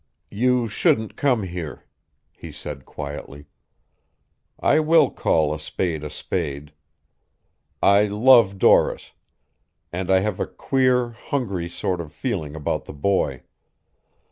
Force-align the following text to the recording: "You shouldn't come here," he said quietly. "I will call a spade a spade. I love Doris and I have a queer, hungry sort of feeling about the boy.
"You 0.31 0.67
shouldn't 0.67 1.15
come 1.15 1.43
here," 1.43 1.85
he 2.31 2.51
said 2.51 2.85
quietly. 2.87 3.45
"I 4.59 4.79
will 4.79 5.11
call 5.11 5.53
a 5.53 5.59
spade 5.59 6.03
a 6.03 6.09
spade. 6.09 6.73
I 7.83 8.05
love 8.05 8.57
Doris 8.57 9.13
and 9.93 10.09
I 10.09 10.21
have 10.21 10.39
a 10.39 10.47
queer, 10.47 11.11
hungry 11.11 11.69
sort 11.69 12.01
of 12.01 12.11
feeling 12.13 12.55
about 12.55 12.85
the 12.85 12.93
boy. 12.93 13.43